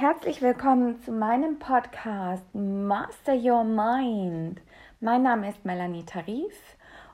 Herzlich 0.00 0.40
willkommen 0.40 0.98
zu 1.02 1.12
meinem 1.12 1.58
Podcast 1.58 2.42
Master 2.54 3.34
Your 3.34 3.64
Mind. 3.64 4.58
Mein 4.98 5.22
Name 5.22 5.50
ist 5.50 5.66
Melanie 5.66 6.06
Tarif 6.06 6.54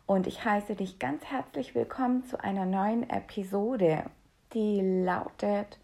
und 0.06 0.29
ich 0.29 0.45
heiße 0.45 0.77
dich 0.77 1.01
ganz 1.01 1.25
herzlich 1.25 1.75
willkommen 1.75 2.25
zu 2.27 2.41
einer 2.45 2.64
neuen 2.64 3.11
Episode, 3.11 4.04
die 4.54 4.80
lautet 5.04 5.80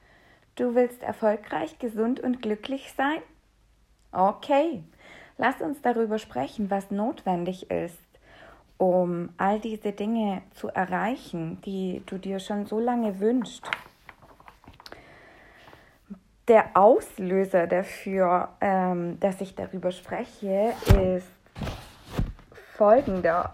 Du 0.55 0.77
willst 0.77 1.03
erfolgreich, 1.03 1.81
gesund 1.81 2.21
und 2.21 2.41
glücklich 2.41 2.95
sein? 2.97 3.19
Okay, 4.13 4.85
lass 5.39 5.61
uns 5.61 5.83
darüber 5.83 6.21
sprechen, 6.21 6.71
was 6.71 6.93
notwendig 6.93 7.69
ist, 7.69 7.99
um 8.79 9.31
all 9.39 9.59
diese 9.59 9.91
Dinge 9.91 10.43
zu 10.53 10.69
erreichen, 10.69 11.61
die 11.63 12.05
du 12.07 12.17
dir 12.19 12.39
schon 12.39 12.65
so 12.65 12.79
lange 12.79 13.19
wünschst 13.19 13.69
der 16.49 16.71
Auslöser 16.75 17.67
dafür, 17.67 18.49
ähm, 18.61 19.19
dass 19.21 19.41
ich 19.41 19.55
darüber 19.55 19.93
spreche, 19.93 20.75
ist 21.15 21.31
folgender. 22.77 23.51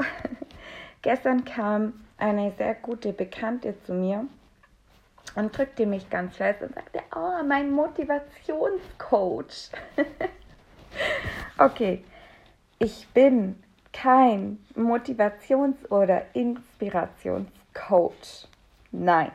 Gestern 1.03 1.45
kam 1.45 1.93
eine 2.17 2.53
sehr 2.53 2.75
gute 2.75 3.12
Bekannte 3.12 3.75
zu 3.85 3.93
mir 3.93 4.27
und 5.35 5.57
drückte 5.57 5.87
mich 5.87 6.11
ganz 6.11 6.37
fest 6.37 6.62
und 6.62 6.75
sagte, 6.75 7.01
oh, 7.15 7.43
mein 7.47 7.71
Motivationscoach. 7.71 9.70
okay, 11.59 12.05
ich 12.79 13.07
bin 13.09 13.62
kein 13.93 14.59
Motivations- 14.75 15.87
oder 15.91 16.23
Inspirationscoach. 16.34 18.48
Nein. 18.93 19.33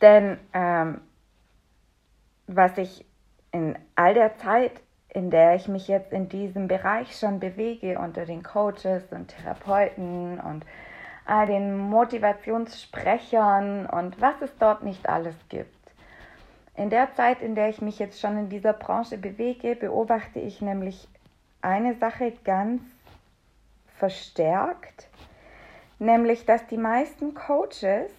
Denn 0.00 0.38
ähm, 0.52 1.00
was 2.56 2.76
ich 2.78 3.04
in 3.52 3.78
all 3.94 4.14
der 4.14 4.36
Zeit, 4.38 4.72
in 5.08 5.30
der 5.30 5.54
ich 5.54 5.68
mich 5.68 5.88
jetzt 5.88 6.12
in 6.12 6.28
diesem 6.28 6.68
Bereich 6.68 7.18
schon 7.18 7.38
bewege, 7.38 7.98
unter 7.98 8.24
den 8.24 8.42
Coaches 8.42 9.04
und 9.10 9.28
Therapeuten 9.28 10.40
und 10.40 10.64
all 11.26 11.46
den 11.46 11.76
Motivationssprechern 11.76 13.86
und 13.86 14.20
was 14.20 14.40
es 14.40 14.56
dort 14.58 14.82
nicht 14.82 15.08
alles 15.08 15.36
gibt. 15.48 15.76
In 16.74 16.88
der 16.88 17.12
Zeit, 17.14 17.42
in 17.42 17.54
der 17.54 17.68
ich 17.68 17.82
mich 17.82 17.98
jetzt 17.98 18.20
schon 18.20 18.38
in 18.38 18.48
dieser 18.48 18.72
Branche 18.72 19.18
bewege, 19.18 19.76
beobachte 19.76 20.40
ich 20.40 20.62
nämlich 20.62 21.06
eine 21.60 21.94
Sache 21.94 22.32
ganz 22.44 22.80
verstärkt, 23.98 25.08
nämlich 25.98 26.46
dass 26.46 26.66
die 26.66 26.78
meisten 26.78 27.34
Coaches 27.34 28.10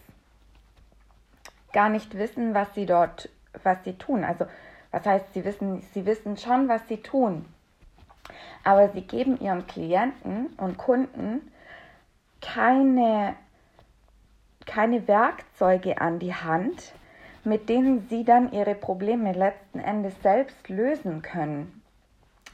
gar 1.73 1.89
nicht 1.89 2.17
wissen, 2.17 2.53
was 2.53 2.73
sie 2.75 2.85
dort 2.85 3.27
was 3.63 3.83
sie 3.83 3.93
tun. 3.93 4.23
Also, 4.23 4.45
was 4.91 5.05
heißt, 5.05 5.33
sie 5.33 5.45
wissen, 5.45 5.81
sie 5.93 6.05
wissen 6.05 6.37
schon, 6.37 6.67
was 6.67 6.87
sie 6.87 6.97
tun. 6.97 7.45
Aber 8.63 8.89
sie 8.89 9.01
geben 9.01 9.39
ihren 9.39 9.67
Klienten 9.67 10.47
und 10.57 10.77
Kunden 10.77 11.51
keine, 12.41 13.35
keine 14.65 15.07
Werkzeuge 15.07 15.99
an 15.99 16.19
die 16.19 16.33
Hand, 16.33 16.93
mit 17.43 17.69
denen 17.69 18.07
sie 18.09 18.23
dann 18.23 18.51
ihre 18.51 18.75
Probleme 18.75 19.33
letzten 19.33 19.79
Endes 19.79 20.13
selbst 20.21 20.69
lösen 20.69 21.21
können, 21.21 21.81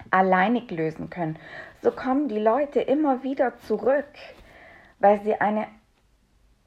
alleinig 0.10 0.72
lösen 0.72 1.10
können. 1.10 1.38
So 1.82 1.92
kommen 1.92 2.28
die 2.28 2.40
Leute 2.40 2.82
immer 2.82 3.24
wieder 3.24 3.58
zurück, 3.60 4.08
weil 5.00 5.22
sie 5.22 5.36
eine 5.36 5.68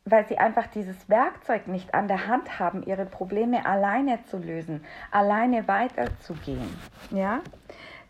weil 0.05 0.27
sie 0.27 0.39
einfach 0.39 0.67
dieses 0.67 1.09
Werkzeug 1.09 1.69
nicht 1.69 1.95
an 1.95 2.09
der 2.09 2.27
Hand 2.27 2.59
haben, 2.59 2.83
ihre 2.83 3.07
Probleme 3.07 3.65
alleine 3.65 4.25
zu 4.25 4.39
lösen, 4.39 4.85
alleine 5.11 5.69
weiterzugehen. 5.69 6.77
Ja? 7.11 7.41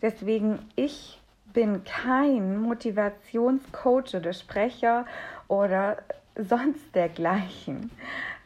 Deswegen, 0.01 0.59
ich 0.75 1.21
bin 1.53 1.85
kein 1.85 2.59
Motivationscoach 2.59 4.15
oder 4.15 4.33
Sprecher 4.33 5.05
oder 5.49 5.99
sonst 6.35 6.95
dergleichen, 6.95 7.91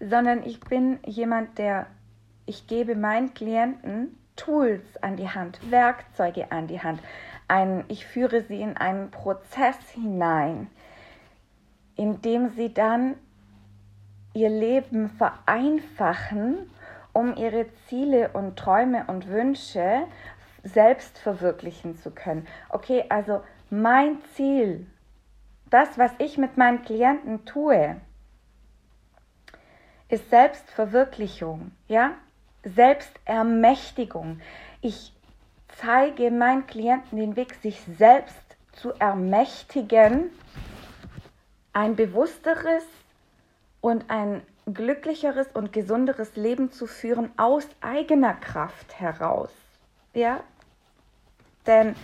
sondern 0.01 0.43
ich 0.45 0.61
bin 0.61 0.99
jemand, 1.07 1.57
der, 1.59 1.87
ich 2.47 2.67
gebe 2.67 2.97
meinen 2.97 3.33
Klienten 3.33 4.19
Tools 4.35 4.83
an 5.01 5.17
die 5.17 5.29
Hand, 5.29 5.59
Werkzeuge 5.71 6.51
an 6.51 6.67
die 6.67 6.81
Hand. 6.81 7.01
Ein, 7.49 7.85
ich 7.89 8.07
führe 8.07 8.43
sie 8.43 8.61
in 8.61 8.77
einen 8.77 9.11
Prozess 9.11 9.79
hinein, 9.95 10.69
in 11.95 12.21
dem 12.21 12.51
sie 12.51 12.75
dann 12.75 13.15
ihr 14.37 14.51
Leben 14.51 15.09
vereinfachen, 15.09 16.71
um 17.15 17.35
ihre 17.37 17.67
Ziele 17.89 18.29
und 18.35 18.59
Träume 18.59 19.05
und 19.07 19.29
Wünsche 19.29 20.03
selbst 20.63 21.19
verwirklichen 21.19 21.97
zu 21.97 22.11
können. 22.11 22.47
Okay, 22.69 23.07
also 23.09 23.43
mein 23.71 24.19
Ziel, 24.35 24.87
das, 25.71 25.97
was 25.97 26.13
ich 26.19 26.37
mit 26.37 26.59
meinen 26.59 26.83
Klienten 26.83 27.47
tue, 27.47 27.97
ist 30.09 30.29
Selbstverwirklichung, 30.29 31.73
ja? 31.89 32.13
Selbstermächtigung. 32.63 34.41
Ich 34.83 35.15
zeige 35.81 36.31
meinen 36.31 36.67
Klienten 36.67 37.19
den 37.19 37.37
Weg, 37.37 37.55
sich 37.55 37.81
selbst 37.97 38.57
zu 38.73 38.93
ermächtigen, 38.93 40.31
ein 41.73 41.97
bewussteres 41.97 42.85
und 43.81 44.11
ein 44.11 44.43
glücklicheres 44.73 45.47
und 45.55 45.73
gesunderes 45.73 46.37
Leben 46.37 46.73
zu 46.73 46.87
führen 46.87 47.31
aus 47.37 47.67
eigener 47.81 48.35
Kraft 48.35 48.99
heraus. 48.99 49.51
Ja? 50.13 50.43
Denn 51.67 51.95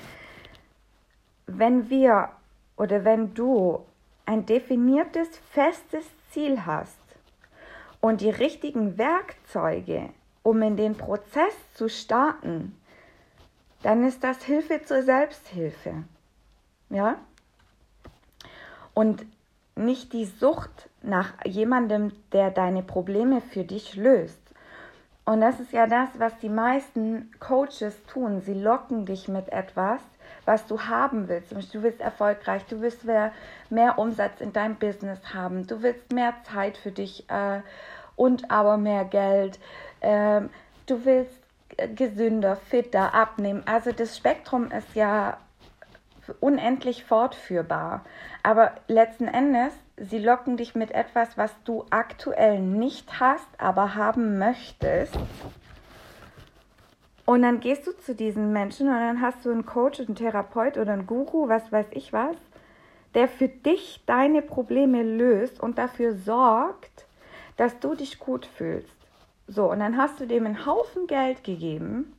wenn 1.47 1.91
wir 1.91 2.31
oder 2.77 3.05
wenn 3.05 3.34
du 3.34 3.84
ein 4.27 4.47
definiertes, 4.47 5.28
festes 5.50 6.05
Ziel 6.31 6.65
hast 6.65 6.99
und 8.00 8.21
die 8.21 8.31
richtigen 8.31 8.97
Werkzeuge, 8.97 10.11
um 10.43 10.62
in 10.62 10.77
den 10.77 10.97
Prozess 10.97 11.55
zu 11.75 11.88
starten, 11.88 12.77
dann 13.82 14.05
ist 14.05 14.22
das 14.22 14.43
Hilfe 14.44 14.82
zur 14.84 15.03
Selbsthilfe. 15.03 16.05
Ja? 16.91 17.19
Und 18.94 19.27
nicht 19.75 20.12
die 20.12 20.27
Sucht 20.27 20.91
nach 21.03 21.33
jemandem, 21.44 22.12
der 22.33 22.50
deine 22.50 22.83
Probleme 22.83 23.41
für 23.41 23.65
dich 23.65 23.97
löst. 23.97 24.41
Und 25.25 25.41
das 25.41 25.60
ist 25.60 25.72
ja 25.72 25.87
das, 25.87 26.09
was 26.19 26.37
die 26.38 26.49
meisten 26.49 27.31
Coaches 27.38 28.05
tun. 28.06 28.41
Sie 28.41 28.55
locken 28.55 29.06
dich 29.06 29.28
mit 29.28 29.50
etwas, 29.50 30.00
was 30.44 30.66
du 30.66 30.81
haben 30.81 31.28
willst. 31.28 31.53
Du 31.53 31.82
willst 31.82 32.00
erfolgreich, 32.00 32.65
du 32.66 32.81
willst 32.81 33.05
mehr, 33.05 33.32
mehr 33.71 33.99
Umsatz 33.99 34.41
in 34.41 34.53
deinem 34.53 34.77
Business 34.77 35.21
haben, 35.32 35.66
du 35.66 35.82
willst 35.82 36.12
mehr 36.12 36.34
Zeit 36.53 36.77
für 36.77 36.91
dich 36.91 37.31
äh, 37.31 37.61
und 38.16 38.50
aber 38.50 38.77
mehr 38.77 39.05
Geld. 39.05 39.61
Ähm, 40.00 40.50
du 40.87 41.05
willst 41.05 41.41
gesünder, 41.94 42.56
fitter, 42.56 43.15
abnehmen. 43.15 43.62
Also 43.66 43.93
das 43.93 44.16
Spektrum 44.16 44.71
ist 44.72 44.94
ja 44.94 45.38
unendlich 46.41 47.05
fortführbar. 47.05 48.05
Aber 48.43 48.72
letzten 48.88 49.28
Endes, 49.28 49.72
sie 49.97 50.19
locken 50.19 50.56
dich 50.56 50.75
mit 50.75 50.91
etwas, 50.93 51.37
was 51.37 51.53
du 51.65 51.84
aktuell 51.91 52.60
nicht 52.60 53.21
hast, 53.21 53.49
aber 53.59 53.94
haben 53.94 54.38
möchtest. 54.38 55.16
Und 57.25 57.43
dann 57.43 57.61
gehst 57.61 57.87
du 57.87 57.93
zu 57.93 58.15
diesen 58.15 58.53
Menschen 58.53 58.88
und 58.88 58.94
dann 58.94 59.21
hast 59.21 59.44
du 59.44 59.50
einen 59.50 59.65
Coach, 59.65 60.00
einen 60.00 60.16
Therapeut 60.16 60.77
oder 60.77 60.93
einen 60.93 61.06
Guru, 61.06 61.49
was 61.49 61.71
weiß 61.71 61.87
ich 61.93 62.12
was, 62.12 62.37
der 63.15 63.28
für 63.28 63.49
dich 63.49 64.03
deine 64.06 64.43
Probleme 64.43 65.03
löst 65.03 65.61
und 65.61 65.78
dafür 65.78 66.15
sorgt, 66.15 67.06
dass 67.56 67.78
du 67.78 67.94
dich 67.94 68.19
gut 68.19 68.47
fühlst. 68.47 68.97
So, 69.47 69.70
und 69.70 69.81
dann 69.81 69.97
hast 69.97 70.19
du 70.19 70.26
dem 70.26 70.47
einen 70.47 70.67
Haufen 70.67 71.06
Geld 71.06 71.44
gegeben 71.44 72.12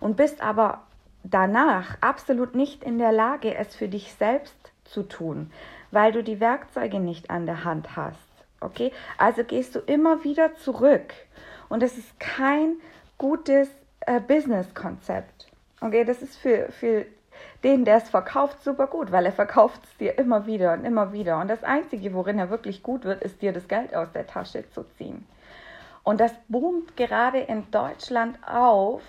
und 0.00 0.16
bist 0.16 0.40
aber 0.40 0.85
danach 1.30 1.96
absolut 2.00 2.54
nicht 2.54 2.82
in 2.82 2.98
der 2.98 3.12
Lage, 3.12 3.54
es 3.54 3.74
für 3.74 3.88
dich 3.88 4.12
selbst 4.14 4.72
zu 4.84 5.02
tun, 5.02 5.50
weil 5.90 6.12
du 6.12 6.22
die 6.22 6.40
Werkzeuge 6.40 7.00
nicht 7.00 7.30
an 7.30 7.46
der 7.46 7.64
Hand 7.64 7.96
hast. 7.96 8.18
Okay? 8.60 8.92
Also 9.18 9.44
gehst 9.44 9.74
du 9.74 9.80
immer 9.80 10.24
wieder 10.24 10.54
zurück. 10.56 11.14
Und 11.68 11.82
das 11.82 11.98
ist 11.98 12.18
kein 12.20 12.76
gutes 13.18 13.68
äh, 14.00 14.20
Business-Konzept. 14.20 15.48
Okay, 15.80 16.04
das 16.04 16.22
ist 16.22 16.36
für, 16.36 16.70
für 16.70 17.06
den, 17.64 17.84
der 17.84 17.96
es 17.96 18.08
verkauft, 18.08 18.62
super 18.62 18.86
gut, 18.86 19.12
weil 19.12 19.26
er 19.26 19.32
verkauft 19.32 19.80
es 19.84 19.96
dir 19.98 20.18
immer 20.18 20.46
wieder 20.46 20.72
und 20.72 20.84
immer 20.84 21.12
wieder. 21.12 21.40
Und 21.40 21.48
das 21.48 21.64
Einzige, 21.64 22.14
worin 22.14 22.38
er 22.38 22.50
wirklich 22.50 22.82
gut 22.82 23.04
wird, 23.04 23.22
ist 23.22 23.42
dir 23.42 23.52
das 23.52 23.68
Geld 23.68 23.94
aus 23.94 24.10
der 24.12 24.26
Tasche 24.26 24.68
zu 24.70 24.84
ziehen. 24.96 25.26
Und 26.02 26.20
das 26.20 26.32
boomt 26.48 26.96
gerade 26.96 27.40
in 27.40 27.70
Deutschland 27.70 28.38
auf, 28.46 29.02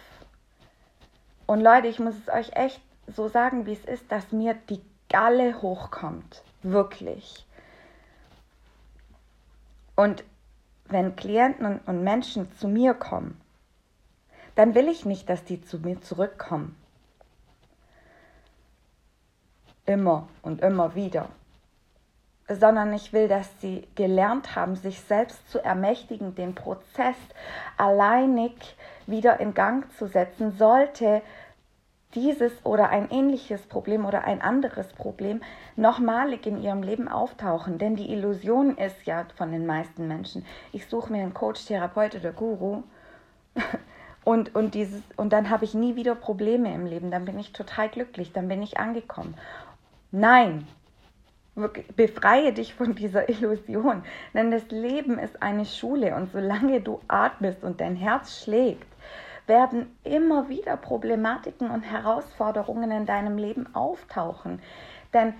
und 1.48 1.62
Leute, 1.62 1.88
ich 1.88 1.98
muss 1.98 2.16
es 2.16 2.30
euch 2.30 2.56
echt 2.56 2.82
so 3.08 3.30
sagen, 3.30 3.66
wie 3.66 3.74
es 3.74 3.86
ist, 3.86 4.12
dass 4.12 4.32
mir 4.32 4.54
die 4.70 4.82
Galle 5.10 5.62
hochkommt. 5.62 6.44
Wirklich. 6.62 7.46
Und 9.96 10.24
wenn 10.86 11.16
Klienten 11.16 11.80
und, 11.86 12.04
Menschen 12.04 12.52
zu 12.58 12.68
mir 12.68 12.94
kommen, 12.94 13.40
dann 14.56 14.76
will 14.76 14.90
ich 14.90 15.06
nicht, 15.06 15.30
dass 15.30 15.44
die 15.44 15.62
zu 15.62 15.80
mir 15.80 16.02
zurückkommen. 16.02 16.76
Immer 19.86 20.28
und 20.42 20.62
immer 20.62 20.96
wieder. 20.96 21.30
Sondern 22.50 22.94
ich 22.94 23.14
will, 23.14 23.28
dass 23.28 23.50
sie 23.62 23.88
gelernt 23.96 24.56
haben, 24.56 24.76
sich 24.76 25.00
selbst 25.02 25.50
zu 25.50 25.64
ermächtigen, 25.64 26.36
den 26.36 26.56
Prozess 26.56 27.16
alleinig 27.78 28.76
wieder 29.08 29.40
in 29.40 29.54
Gang 29.54 29.92
zu 29.98 30.08
setzen, 30.08 30.52
sollte 30.52 31.22
dieses 32.14 32.54
oder 32.66 32.90
ein 32.90 33.12
ähnliches 33.12 33.62
Problem 33.68 34.06
oder 34.06 34.24
ein 34.24 34.42
anderes 34.42 34.88
Problem 34.94 35.42
nochmalig 35.76 36.46
in 36.46 36.62
ihrem 36.62 36.82
Leben 36.82 37.08
auftauchen. 37.08 37.78
Denn 37.78 37.96
die 37.96 38.12
Illusion 38.12 38.78
ist 38.78 39.06
ja 39.06 39.26
von 39.36 39.52
den 39.52 39.66
meisten 39.66 40.08
Menschen, 40.08 40.46
ich 40.72 40.88
suche 40.88 41.12
mir 41.12 41.22
einen 41.22 41.34
Coach, 41.34 41.66
Therapeut 41.66 42.16
oder 42.16 42.32
Guru 42.32 42.84
und, 44.24 44.56
und, 44.56 44.74
dieses, 44.74 45.02
und 45.16 45.34
dann 45.34 45.50
habe 45.50 45.66
ich 45.66 45.74
nie 45.74 45.96
wieder 45.96 46.16
Probleme 46.16 46.74
im 46.74 46.86
Leben, 46.86 47.12
dann 47.12 47.26
bin 47.26 47.40
ich 47.40 47.52
total 47.52 47.90
glücklich, 47.90 48.32
dann 48.32 48.48
bin 48.48 48.64
ich 48.64 48.80
angekommen. 48.80 49.36
Nein, 50.12 50.66
befreie 51.96 52.54
dich 52.54 52.74
von 52.74 52.96
dieser 52.96 53.30
Illusion, 53.30 54.04
denn 54.34 54.52
das 54.52 54.70
Leben 54.70 55.18
ist 55.18 55.42
eine 55.42 55.66
Schule 55.66 56.16
und 56.16 56.32
solange 56.32 56.82
du 56.82 57.00
atmest 57.08 57.64
und 57.64 57.82
dein 57.82 57.96
Herz 57.96 58.44
schlägt, 58.44 58.88
werden 59.48 59.98
immer 60.04 60.50
wieder 60.50 60.78
Problematiken 60.78 61.72
und 61.72 61.82
Herausforderungen 61.82 62.92
in 62.92 63.06
deinem 63.06 63.38
Leben 63.38 63.74
auftauchen. 63.74 64.62
Denn 65.14 65.34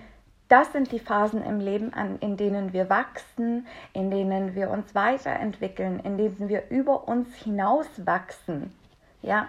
das 0.48 0.72
sind 0.72 0.92
die 0.92 0.98
Phasen 0.98 1.44
im 1.44 1.60
Leben, 1.60 1.92
in 2.20 2.38
denen 2.38 2.72
wir 2.72 2.88
wachsen, 2.88 3.66
in 3.92 4.10
denen 4.10 4.54
wir 4.54 4.70
uns 4.70 4.94
weiterentwickeln, 4.94 6.00
in 6.00 6.16
denen 6.16 6.48
wir 6.48 6.70
über 6.70 7.06
uns 7.06 7.34
hinaus 7.34 7.86
wachsen, 8.06 8.72
ja, 9.20 9.48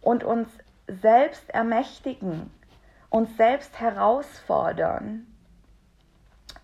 und 0.00 0.24
uns 0.24 0.48
selbst 0.88 1.48
ermächtigen, 1.50 2.50
uns 3.14 3.36
selbst 3.36 3.78
herausfordern 3.78 5.24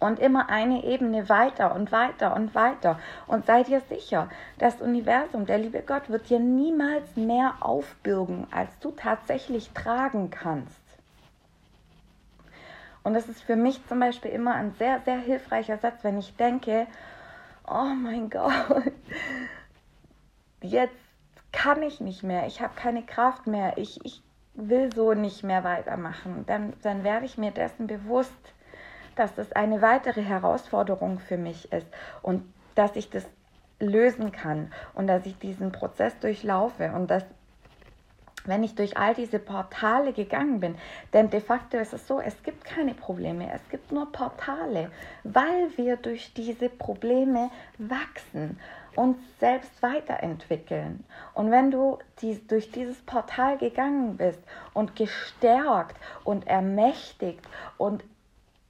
und 0.00 0.19
immer 0.19 0.49
eine 0.49 0.82
Ebene 0.82 1.29
weiter 1.29 1.76
und 1.76 1.93
weiter 1.93 2.35
und 2.35 2.56
weiter. 2.56 2.99
Und 3.29 3.47
sei 3.47 3.62
dir 3.62 3.81
sicher, 3.82 4.29
das 4.58 4.81
Universum, 4.81 5.47
der 5.47 5.58
liebe 5.58 5.81
Gott, 5.82 6.11
wird 6.11 6.29
dir 6.29 6.41
niemals 6.41 7.14
mehr 7.14 7.55
aufbürgen, 7.61 8.49
als 8.50 8.76
du 8.81 8.91
tatsächlich 8.91 9.70
tragen 9.70 10.31
kannst. 10.31 10.82
Und 13.05 13.14
das 13.14 13.29
ist 13.29 13.44
für 13.44 13.56
mich 13.56 13.87
zum 13.87 14.00
Beispiel 14.00 14.32
immer 14.32 14.55
ein 14.55 14.73
sehr, 14.73 14.99
sehr 15.05 15.19
hilfreicher 15.19 15.79
Satz, 15.79 16.03
wenn 16.03 16.19
ich 16.19 16.35
denke, 16.35 16.88
oh 17.64 17.94
mein 17.94 18.29
Gott, 18.29 18.93
jetzt 20.62 20.96
kann 21.53 21.81
ich 21.85 22.00
nicht 22.00 22.25
mehr, 22.25 22.49
ich 22.49 22.61
habe 22.61 22.75
keine 22.75 23.05
Kraft 23.05 23.46
mehr, 23.46 23.79
ich, 23.79 24.05
ich 24.05 24.20
will 24.55 24.93
so 24.94 25.14
nicht 25.14 25.43
mehr 25.43 25.64
weitermachen. 25.64 26.44
Dann, 26.47 26.73
dann 26.82 27.05
werde 27.05 27.26
ich 27.26 27.38
mir 27.38 27.50
dessen 27.50 27.87
bewusst, 27.87 28.55
dass 29.17 29.35
das 29.35 29.52
eine 29.52 29.82
weitere 29.82 30.23
Herausforderung 30.23 31.19
für 31.19 31.37
mich 31.37 31.73
ist 31.73 31.87
und 32.23 32.43
dass 32.75 32.97
ich 32.97 33.11
das 33.11 33.25
lösen 33.79 34.31
kann 34.32 34.73
und 34.94 35.06
dass 35.06 35.26
ich 35.26 35.38
diesen 35.38 35.73
Prozess 35.73 36.19
durchlaufe 36.20 36.93
und 36.93 37.11
dass 37.11 37.25
wenn 38.44 38.62
ich 38.64 38.75
durch 38.75 38.97
all 38.97 39.14
diese 39.14 39.38
Portale 39.38 40.12
gegangen 40.12 40.61
bin, 40.61 40.76
denn 41.12 41.29
de 41.29 41.41
facto 41.41 41.76
ist 41.76 41.93
es 41.93 42.06
so, 42.06 42.20
es 42.20 42.43
gibt 42.43 42.64
keine 42.64 42.94
Probleme, 42.94 43.53
es 43.53 43.69
gibt 43.69 43.93
nur 43.93 44.11
Portale, 44.11 44.91
weil 45.25 45.76
wir 45.76 45.96
durch 45.96 46.32
diese 46.32 46.70
Probleme 46.70 47.50
wachsen, 47.79 48.58
uns 48.97 49.19
selbst 49.39 49.83
weiterentwickeln. 49.83 51.05
Und 51.35 51.51
wenn 51.51 51.71
du 51.71 51.99
dies, 52.21 52.47
durch 52.47 52.71
dieses 52.71 53.01
Portal 53.03 53.59
gegangen 53.59 54.17
bist 54.17 54.41
und 54.75 54.97
gestärkt 54.97 55.97
und 56.25 56.47
ermächtigt 56.47 57.47
und 57.79 58.05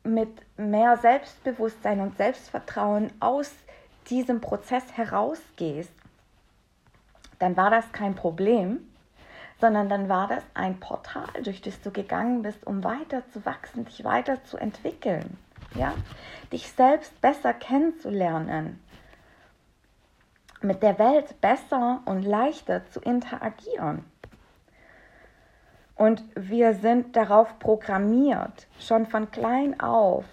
mit 0.02 0.30
mehr 0.56 0.96
Selbstbewusstsein 0.96 2.00
und 2.00 2.16
Selbstvertrauen 2.16 3.12
aus 3.20 3.52
diesem 4.08 4.40
Prozess 4.40 4.84
herausgehst, 4.96 5.92
dann 7.38 7.56
war 7.56 7.70
das 7.70 7.90
kein 7.92 8.14
Problem, 8.14 8.80
sondern 9.60 9.88
dann 9.88 10.08
war 10.08 10.26
das 10.26 10.42
ein 10.54 10.80
Portal, 10.80 11.42
durch 11.42 11.60
das 11.60 11.80
du 11.82 11.90
gegangen 11.90 12.42
bist, 12.42 12.66
um 12.66 12.82
weiter 12.82 13.22
zu 13.30 13.44
wachsen, 13.44 13.84
dich 13.84 14.04
weiter 14.04 14.42
zu 14.44 14.56
entwickeln, 14.56 15.38
ja, 15.74 15.92
dich 16.50 16.72
selbst 16.72 17.20
besser 17.20 17.52
kennenzulernen, 17.52 18.80
mit 20.62 20.82
der 20.82 20.98
Welt 20.98 21.40
besser 21.40 22.00
und 22.04 22.22
leichter 22.22 22.86
zu 22.86 23.00
interagieren. 23.00 24.04
Und 25.96 26.22
wir 26.34 26.74
sind 26.74 27.16
darauf 27.16 27.58
programmiert, 27.58 28.66
schon 28.78 29.06
von 29.06 29.30
klein 29.30 29.80
auf 29.80 30.24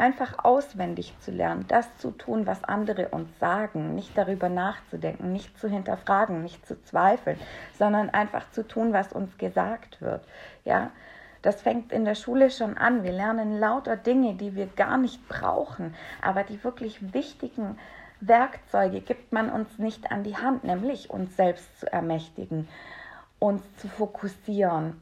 einfach 0.00 0.44
auswendig 0.44 1.14
zu 1.20 1.30
lernen, 1.30 1.66
das 1.68 1.96
zu 1.98 2.10
tun, 2.10 2.46
was 2.46 2.64
andere 2.64 3.08
uns 3.08 3.28
sagen, 3.38 3.94
nicht 3.94 4.16
darüber 4.16 4.48
nachzudenken, 4.48 5.32
nicht 5.32 5.58
zu 5.58 5.68
hinterfragen, 5.68 6.42
nicht 6.42 6.66
zu 6.66 6.82
zweifeln, 6.84 7.38
sondern 7.78 8.08
einfach 8.10 8.50
zu 8.50 8.66
tun, 8.66 8.92
was 8.92 9.12
uns 9.12 9.36
gesagt 9.36 10.00
wird. 10.00 10.24
Ja, 10.64 10.90
das 11.42 11.62
fängt 11.62 11.92
in 11.92 12.04
der 12.04 12.14
Schule 12.14 12.50
schon 12.50 12.76
an. 12.76 13.02
Wir 13.02 13.12
lernen 13.12 13.58
lauter 13.58 13.96
Dinge, 13.96 14.34
die 14.34 14.54
wir 14.54 14.66
gar 14.66 14.96
nicht 14.96 15.28
brauchen, 15.28 15.94
aber 16.22 16.44
die 16.44 16.62
wirklich 16.64 17.12
wichtigen 17.14 17.78
Werkzeuge 18.20 19.00
gibt 19.00 19.32
man 19.32 19.50
uns 19.50 19.78
nicht 19.78 20.10
an 20.10 20.24
die 20.24 20.36
Hand, 20.36 20.64
nämlich 20.64 21.10
uns 21.10 21.36
selbst 21.36 21.80
zu 21.80 21.90
ermächtigen 21.92 22.68
uns 23.40 23.62
zu 23.78 23.88
fokussieren, 23.88 25.00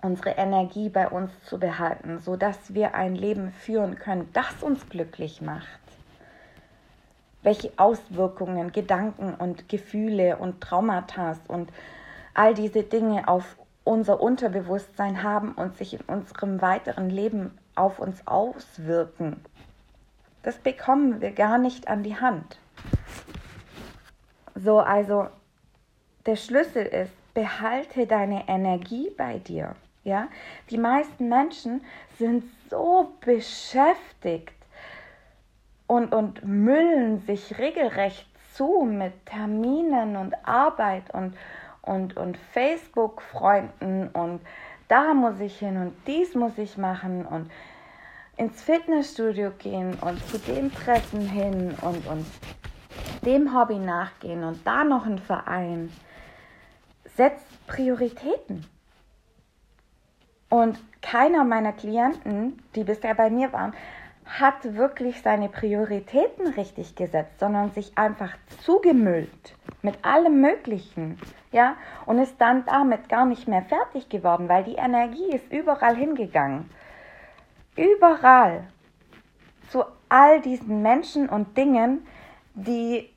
unsere 0.00 0.30
Energie 0.30 0.88
bei 0.88 1.08
uns 1.08 1.30
zu 1.42 1.58
behalten, 1.58 2.20
sodass 2.20 2.72
wir 2.72 2.94
ein 2.94 3.16
Leben 3.16 3.52
führen 3.52 3.98
können, 3.98 4.30
das 4.32 4.62
uns 4.62 4.88
glücklich 4.88 5.42
macht. 5.42 5.66
Welche 7.42 7.72
Auswirkungen 7.76 8.72
Gedanken 8.72 9.34
und 9.34 9.68
Gefühle 9.68 10.36
und 10.36 10.62
Traumata 10.62 11.36
und 11.48 11.70
all 12.32 12.54
diese 12.54 12.84
Dinge 12.84 13.28
auf 13.28 13.56
unser 13.82 14.20
Unterbewusstsein 14.20 15.22
haben 15.22 15.52
und 15.52 15.76
sich 15.76 15.94
in 15.94 16.00
unserem 16.02 16.62
weiteren 16.62 17.10
Leben 17.10 17.58
auf 17.74 17.98
uns 17.98 18.26
auswirken. 18.26 19.44
Das 20.44 20.58
bekommen 20.58 21.20
wir 21.20 21.32
gar 21.32 21.58
nicht 21.58 21.88
an 21.88 22.02
die 22.02 22.20
Hand. 22.20 22.58
So, 24.54 24.78
also 24.78 25.26
der 26.26 26.36
Schlüssel 26.36 26.86
ist, 26.86 27.12
behalte 27.34 28.06
deine 28.06 28.48
Energie 28.48 29.10
bei 29.16 29.38
dir. 29.38 29.74
Ja, 30.04 30.28
die 30.70 30.78
meisten 30.78 31.28
Menschen 31.30 31.82
sind 32.18 32.44
so 32.68 33.14
beschäftigt 33.20 34.52
und, 35.86 36.14
und 36.14 36.44
müllen 36.44 37.20
sich 37.20 37.58
regelrecht 37.58 38.26
zu 38.52 38.86
mit 38.86 39.26
Terminen 39.26 40.16
und 40.16 40.34
Arbeit 40.46 41.12
und, 41.14 41.36
und, 41.80 42.16
und 42.18 42.36
Facebook-Freunden 42.52 44.08
und 44.08 44.40
da 44.88 45.14
muss 45.14 45.40
ich 45.40 45.58
hin 45.58 45.78
und 45.78 45.96
dies 46.06 46.34
muss 46.34 46.58
ich 46.58 46.76
machen 46.76 47.24
und 47.24 47.50
ins 48.36 48.62
Fitnessstudio 48.62 49.50
gehen 49.58 49.94
und 50.00 50.24
zu 50.28 50.38
dem 50.38 50.72
Treffen 50.72 51.20
hin 51.20 51.74
und, 51.82 52.06
und 52.06 52.26
dem 53.24 53.54
Hobby 53.54 53.78
nachgehen 53.78 54.44
und 54.44 54.66
da 54.66 54.84
noch 54.84 55.06
ein 55.06 55.18
Verein 55.18 55.90
setzt 57.16 57.46
Prioritäten. 57.66 58.66
Und 60.50 60.78
keiner 61.00 61.44
meiner 61.44 61.72
Klienten, 61.72 62.62
die 62.74 62.84
bisher 62.84 63.14
bei 63.14 63.30
mir 63.30 63.52
waren, 63.52 63.74
hat 64.24 64.74
wirklich 64.74 65.20
seine 65.22 65.48
Prioritäten 65.48 66.46
richtig 66.54 66.96
gesetzt, 66.96 67.38
sondern 67.38 67.70
sich 67.72 67.96
einfach 67.98 68.34
zugemüllt 68.62 69.54
mit 69.82 70.02
allem 70.04 70.40
Möglichen, 70.40 71.18
ja, 71.52 71.76
und 72.06 72.18
ist 72.18 72.40
dann 72.40 72.64
damit 72.64 73.08
gar 73.08 73.26
nicht 73.26 73.48
mehr 73.48 73.62
fertig 73.62 74.08
geworden, 74.08 74.48
weil 74.48 74.64
die 74.64 74.76
Energie 74.76 75.30
ist 75.30 75.52
überall 75.52 75.94
hingegangen. 75.94 76.70
Überall 77.76 78.68
zu 79.70 79.84
all 80.08 80.40
diesen 80.40 80.82
Menschen 80.82 81.28
und 81.28 81.56
Dingen, 81.56 82.06
die 82.54 83.10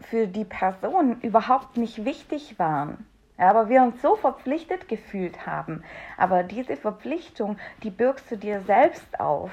für 0.00 0.26
die 0.26 0.44
Person 0.44 1.20
überhaupt 1.20 1.76
nicht 1.76 2.04
wichtig 2.04 2.58
waren. 2.58 3.06
Aber 3.36 3.68
wir 3.68 3.82
uns 3.82 4.00
so 4.02 4.16
verpflichtet 4.16 4.88
gefühlt 4.88 5.46
haben. 5.46 5.82
Aber 6.16 6.42
diese 6.42 6.76
Verpflichtung, 6.76 7.58
die 7.82 7.90
birgst 7.90 8.30
du 8.30 8.36
dir 8.36 8.60
selbst 8.60 9.18
auf. 9.18 9.50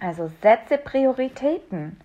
Also 0.00 0.30
setze 0.40 0.78
Prioritäten. 0.78 2.00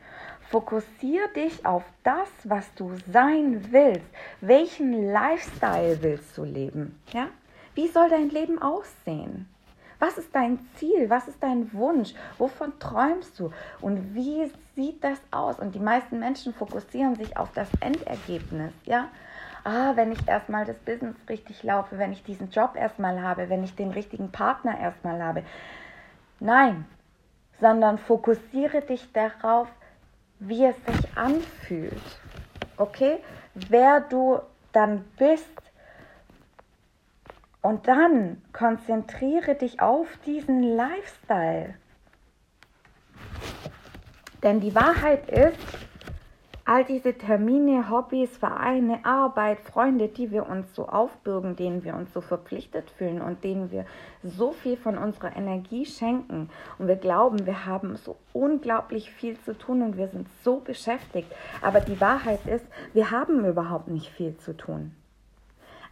Fokussiere 0.50 1.30
dich 1.30 1.66
auf 1.66 1.84
das, 2.04 2.30
was 2.44 2.74
du 2.76 2.92
sein 3.12 3.72
willst. 3.72 4.06
Welchen 4.42 5.12
Lifestyle 5.12 6.02
willst 6.02 6.38
du 6.38 6.44
leben? 6.44 7.00
Ja? 7.12 7.28
Wie 7.76 7.88
soll 7.88 8.10
dein 8.10 8.30
Leben 8.30 8.62
aussehen? 8.62 9.48
Was 10.04 10.18
ist 10.18 10.36
dein 10.36 10.60
Ziel? 10.76 11.10
Was 11.10 11.30
ist 11.30 11.42
dein 11.42 11.72
Wunsch? 11.72 12.14
Wovon 12.38 12.78
träumst 12.78 13.40
du? 13.40 13.54
Und 13.80 14.14
wie 14.14 14.52
sieht 14.76 15.02
das 15.02 15.18
aus? 15.32 15.58
Und 15.60 15.76
die 15.76 15.80
meisten 15.80 16.20
Menschen 16.20 16.54
fokussieren 16.54 17.16
sich 17.16 17.38
auf 17.38 17.54
das 17.54 17.70
Endergebnis, 17.80 18.74
ja? 18.84 19.08
Ah, 19.64 19.94
wenn 19.96 20.12
ich 20.12 20.28
erstmal 20.28 20.66
das 20.66 20.76
Business 20.80 21.16
richtig 21.30 21.64
laufe, 21.64 21.98
wenn 22.00 22.12
ich 22.12 22.22
diesen 22.22 22.50
Job 22.50 22.76
erstmal 22.76 23.22
habe, 23.22 23.48
wenn 23.48 23.64
ich 23.64 23.78
den 23.78 23.92
richtigen 23.92 24.30
Partner 24.30 24.78
erstmal 24.78 25.24
habe. 25.24 25.44
Nein, 26.42 26.86
sondern 27.62 27.98
fokussiere 27.98 28.82
dich 28.82 29.10
darauf, 29.14 29.70
wie 30.40 30.66
es 30.66 30.76
sich 30.86 31.18
anfühlt. 31.18 32.20
Okay? 32.76 33.20
Wer 33.54 34.02
du 34.02 34.42
dann 34.74 35.06
bist. 35.18 35.48
Und 37.64 37.88
dann 37.88 38.42
konzentriere 38.52 39.56
dich 39.56 39.80
auf 39.80 40.08
diesen 40.26 40.64
Lifestyle. 40.64 41.76
Denn 44.44 44.60
die 44.60 44.76
Wahrheit 44.76 45.30
ist, 45.30 45.58
all 46.66 46.84
diese 46.84 47.14
Termine, 47.14 47.90
Hobbys, 47.90 48.38
Vereine, 48.38 49.06
Arbeit, 49.06 49.62
Freunde, 49.62 50.10
die 50.10 50.30
wir 50.32 50.50
uns 50.50 50.76
so 50.76 50.90
aufbürgen, 50.90 51.56
denen 51.56 51.86
wir 51.86 51.96
uns 51.96 52.12
so 52.12 52.20
verpflichtet 52.20 52.90
fühlen 52.90 53.22
und 53.22 53.46
denen 53.46 53.72
wir 53.72 53.86
so 54.24 54.52
viel 54.52 54.76
von 54.76 54.98
unserer 54.98 55.34
Energie 55.38 55.86
schenken 55.86 56.50
und 56.80 56.90
wir 56.90 56.98
glauben, 56.98 57.46
wir 57.46 57.66
haben 57.66 57.96
so 57.96 58.18
unglaublich 58.34 59.10
viel 59.10 59.40
zu 59.40 59.58
tun 59.58 59.84
und 59.84 59.96
wir 59.96 60.10
sind 60.10 60.28
so 60.44 60.58
beschäftigt. 60.58 61.32
Aber 61.62 61.80
die 61.80 62.02
Wahrheit 62.02 62.46
ist, 62.46 62.66
wir 62.92 63.10
haben 63.10 63.46
überhaupt 63.46 63.88
nicht 63.88 64.10
viel 64.10 64.36
zu 64.36 64.52
tun. 64.52 64.92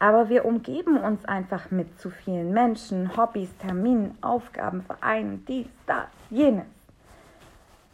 Aber 0.02 0.30
wir 0.30 0.46
umgeben 0.46 0.98
uns 0.98 1.26
einfach 1.26 1.70
mit 1.70 2.00
zu 2.00 2.10
vielen 2.10 2.54
Menschen, 2.54 3.16
Hobbys, 3.16 3.56
Terminen, 3.60 4.18
Aufgaben, 4.22 4.82
Vereinen, 4.82 5.46
dies, 5.46 5.68
das, 5.86 6.08
jenes. 6.32 6.66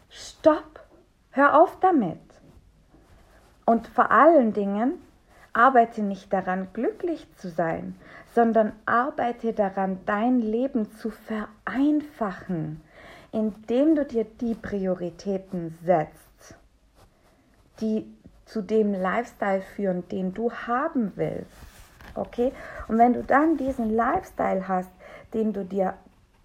Stopp! 0.09 0.79
Hör 1.31 1.59
auf 1.59 1.77
damit! 1.81 2.21
Und 3.65 3.87
vor 3.87 4.09
allen 4.09 4.53
Dingen, 4.53 4.93
arbeite 5.51 6.01
nicht 6.01 6.31
daran, 6.31 6.69
glücklich 6.71 7.27
zu 7.35 7.49
sein, 7.49 7.93
sondern 8.33 8.71
arbeite 8.85 9.51
daran, 9.51 9.99
dein 10.05 10.39
Leben 10.39 10.89
zu 10.93 11.09
vereinfachen, 11.09 12.79
indem 13.33 13.95
du 13.95 14.05
dir 14.05 14.23
die 14.23 14.55
Prioritäten 14.55 15.77
setzt, 15.83 16.55
die 17.81 18.07
zu 18.45 18.61
dem 18.61 18.93
Lifestyle 18.93 19.61
führen, 19.75 20.07
den 20.07 20.33
du 20.33 20.53
haben 20.53 21.11
willst. 21.17 21.66
Okay? 22.17 22.51
Und 22.87 22.97
wenn 22.97 23.13
du 23.13 23.23
dann 23.23 23.57
diesen 23.57 23.95
Lifestyle 23.95 24.67
hast, 24.67 24.91
den 25.33 25.53
du 25.53 25.63
dir, 25.63 25.93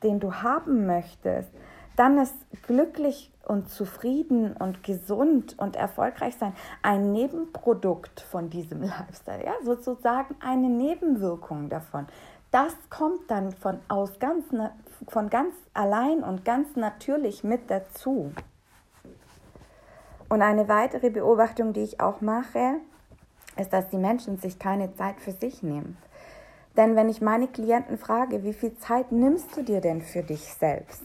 den 0.02 0.20
du 0.20 0.34
haben 0.34 0.86
möchtest, 0.86 1.50
dann 1.96 2.18
ist 2.18 2.34
glücklich 2.66 3.30
und 3.46 3.68
zufrieden 3.68 4.56
und 4.56 4.82
gesund 4.82 5.58
und 5.58 5.76
erfolgreich 5.76 6.36
sein 6.36 6.54
ein 6.82 7.12
Nebenprodukt 7.12 8.20
von 8.20 8.50
diesem 8.50 8.82
Lifestyle, 8.82 9.44
ja, 9.44 9.54
sozusagen 9.62 10.36
eine 10.40 10.68
Nebenwirkung 10.68 11.68
davon. 11.68 12.06
Das 12.50 12.74
kommt 12.90 13.30
dann 13.30 13.52
von, 13.52 13.78
aus 13.88 14.18
ganz, 14.18 14.44
von 15.08 15.30
ganz 15.30 15.54
allein 15.72 16.22
und 16.22 16.44
ganz 16.44 16.76
natürlich 16.76 17.44
mit 17.44 17.70
dazu. 17.70 18.32
Und 20.28 20.42
eine 20.42 20.68
weitere 20.68 21.10
Beobachtung, 21.10 21.72
die 21.72 21.80
ich 21.80 22.00
auch 22.00 22.20
mache, 22.20 22.76
ist, 23.56 23.72
dass 23.72 23.88
die 23.88 23.98
Menschen 23.98 24.38
sich 24.38 24.58
keine 24.58 24.94
Zeit 24.94 25.20
für 25.20 25.32
sich 25.32 25.62
nehmen. 25.62 25.96
Denn 26.76 26.96
wenn 26.96 27.08
ich 27.08 27.20
meine 27.20 27.48
Klienten 27.48 27.98
frage, 27.98 28.44
wie 28.44 28.54
viel 28.54 28.76
Zeit 28.78 29.12
nimmst 29.12 29.56
du 29.56 29.62
dir 29.62 29.80
denn 29.80 30.00
für 30.00 30.22
dich 30.22 30.42
selbst? 30.54 31.02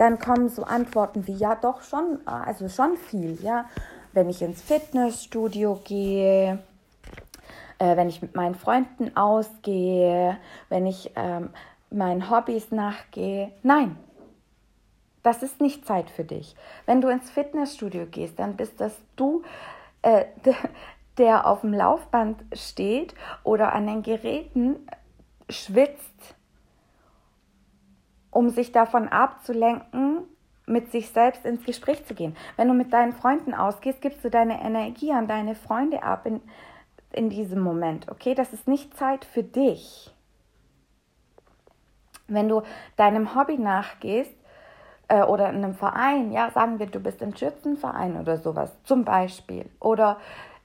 dann 0.00 0.18
kommen 0.18 0.48
so 0.48 0.64
Antworten 0.64 1.26
wie, 1.26 1.34
ja 1.34 1.54
doch 1.56 1.82
schon, 1.82 2.26
also 2.26 2.70
schon 2.70 2.96
viel, 2.96 3.38
ja. 3.42 3.66
Wenn 4.14 4.30
ich 4.30 4.40
ins 4.40 4.62
Fitnessstudio 4.62 5.78
gehe, 5.84 6.58
äh, 7.78 7.96
wenn 7.96 8.08
ich 8.08 8.22
mit 8.22 8.34
meinen 8.34 8.54
Freunden 8.54 9.14
ausgehe, 9.14 10.38
wenn 10.70 10.86
ich 10.86 11.12
ähm, 11.16 11.50
meinen 11.90 12.30
Hobbys 12.30 12.70
nachgehe. 12.70 13.52
Nein, 13.62 13.98
das 15.22 15.42
ist 15.42 15.60
nicht 15.60 15.84
Zeit 15.84 16.08
für 16.08 16.24
dich. 16.24 16.56
Wenn 16.86 17.02
du 17.02 17.08
ins 17.08 17.28
Fitnessstudio 17.28 18.06
gehst, 18.06 18.38
dann 18.38 18.56
bist 18.56 18.80
das 18.80 18.96
du, 19.16 19.42
äh, 20.00 20.24
der 21.20 21.46
auf 21.46 21.60
dem 21.60 21.74
Laufband 21.74 22.42
steht 22.52 23.14
oder 23.44 23.72
an 23.74 23.86
den 23.86 24.02
Geräten 24.02 24.76
schwitzt 25.48 26.34
um 28.30 28.48
sich 28.50 28.72
davon 28.72 29.08
abzulenken, 29.08 30.22
mit 30.66 30.92
sich 30.92 31.10
selbst 31.10 31.44
ins 31.44 31.64
Gespräch 31.64 32.06
zu 32.06 32.14
gehen. 32.14 32.36
Wenn 32.56 32.68
du 32.68 32.74
mit 32.74 32.92
deinen 32.92 33.12
Freunden 33.12 33.54
ausgehst, 33.54 34.00
gibst 34.00 34.24
du 34.24 34.30
deine 34.30 34.62
Energie 34.62 35.12
an 35.12 35.26
deine 35.26 35.56
Freunde 35.56 36.02
ab 36.02 36.26
in, 36.26 36.40
in 37.12 37.28
diesem 37.28 37.60
Moment. 37.60 38.08
Okay, 38.08 38.34
das 38.34 38.52
ist 38.52 38.68
nicht 38.68 38.96
Zeit 38.96 39.24
für 39.24 39.42
dich. 39.42 40.14
Wenn 42.28 42.48
du 42.48 42.62
deinem 42.96 43.34
Hobby 43.34 43.58
nachgehst 43.58 44.32
äh, 45.08 45.22
oder 45.22 45.50
in 45.50 45.56
einem 45.56 45.74
Verein, 45.74 46.30
ja, 46.30 46.52
sagen 46.52 46.78
wir, 46.78 46.86
du 46.86 47.00
bist 47.00 47.20
im 47.20 47.34
Schützenverein 47.34 48.20
oder 48.20 48.36
sowas 48.36 48.72
zum 48.84 49.04
Beispiel, 49.04 49.68
oder 49.80 50.18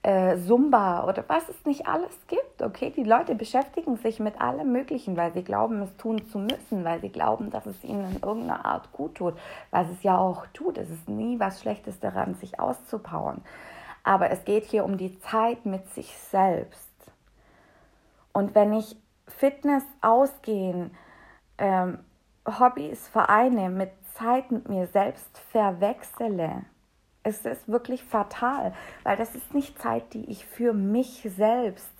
äh, 0.06 0.36
oder 0.48 1.24
was 1.26 1.48
es 1.48 1.64
nicht 1.64 1.88
alles 1.88 2.16
gibt. 2.28 2.62
Okay, 2.62 2.92
die 2.96 3.02
Leute 3.02 3.34
beschäftigen 3.34 3.96
sich 3.96 4.20
mit 4.20 4.40
allem 4.40 4.70
Möglichen, 4.70 5.16
weil 5.16 5.32
sie 5.32 5.42
glauben, 5.42 5.82
es 5.82 5.96
tun 5.96 6.24
zu 6.26 6.38
müssen, 6.38 6.84
weil 6.84 7.00
sie 7.00 7.08
glauben, 7.08 7.50
dass 7.50 7.66
es 7.66 7.82
ihnen 7.82 8.04
in 8.12 8.22
irgendeiner 8.22 8.64
Art 8.64 8.92
gut 8.92 9.16
tut, 9.16 9.34
was 9.72 9.88
es 9.90 10.04
ja 10.04 10.16
auch 10.16 10.46
tut. 10.54 10.78
Es 10.78 10.90
ist 10.90 11.08
nie 11.08 11.40
was 11.40 11.60
Schlechtes 11.60 11.98
daran, 11.98 12.34
sich 12.34 12.60
auszupowern. 12.60 13.42
Aber 14.04 14.30
es 14.30 14.44
geht 14.44 14.64
hier 14.66 14.84
um 14.84 14.96
die 14.96 15.18
Zeit 15.18 15.66
mit 15.66 15.92
sich 15.92 16.16
selbst. 16.16 16.92
Und 18.32 18.54
wenn 18.54 18.72
ich 18.74 18.96
Fitness, 19.26 19.82
Ausgehen, 20.02 20.92
ähm, 21.58 21.98
Hobbys, 22.46 23.08
Vereine 23.08 23.70
mit 23.70 23.90
Zeit 24.14 24.52
mit 24.52 24.68
mir 24.68 24.86
selbst 24.86 25.36
verwechsele, 25.50 26.62
es 27.26 27.44
ist 27.44 27.68
wirklich 27.68 28.04
fatal, 28.04 28.72
weil 29.02 29.16
das 29.16 29.34
ist 29.34 29.52
nicht 29.52 29.80
Zeit, 29.80 30.14
die 30.14 30.30
ich 30.30 30.46
für 30.46 30.72
mich 30.72 31.28
selbst 31.36 31.92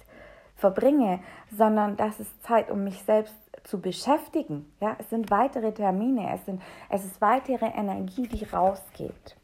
verbringe, 0.55 1.19
sondern 1.51 1.97
das 1.97 2.21
ist 2.21 2.45
Zeit, 2.45 2.71
um 2.71 2.85
mich 2.85 3.03
selbst 3.03 3.35
zu 3.65 3.81
beschäftigen. 3.81 4.73
Ja, 4.81 4.95
es 5.01 5.11
sind 5.11 5.31
weitere 5.33 5.73
Termine, 5.73 6.33
es, 6.33 6.45
sind, 6.45 6.63
es 6.89 7.05
ist 7.05 7.21
weitere 7.21 7.67
Energie, 7.67 8.29
die 8.29 8.45
rausgeht. 8.45 9.37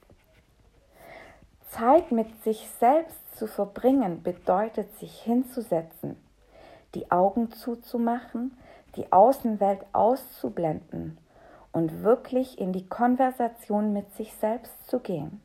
Zeit 1.69 2.13
mit 2.13 2.45
sich 2.45 2.69
selbst 2.79 3.37
zu 3.37 3.49
verbringen 3.49 4.23
bedeutet, 4.23 4.97
sich 5.01 5.21
hinzusetzen, 5.21 6.17
die 6.95 7.11
Augen 7.11 7.51
zuzumachen, 7.51 8.57
die 8.95 9.11
Außenwelt 9.11 9.81
auszublenden 9.93 11.19
und 11.73 12.05
wirklich 12.05 12.61
in 12.61 12.73
die 12.73 12.87
Konversation 12.87 13.93
mit 13.93 14.15
sich 14.15 14.33
selbst 14.35 14.87
zu 14.87 15.01
gehen 15.01 15.41